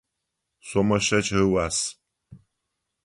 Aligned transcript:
Сомэ 0.67 0.97
щэкӏ 1.05 1.29
ыуас. 1.45 1.77